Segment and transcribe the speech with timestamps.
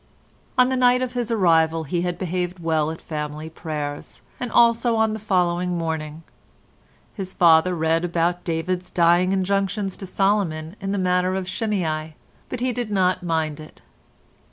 [0.57, 4.95] On the night of his arrival he had behaved well at family prayers, as also
[4.95, 6.23] on the following morning;
[7.13, 12.15] his father read about David's dying injunctions to Solomon in the matter of Shimei,
[12.49, 13.83] but he did not mind it.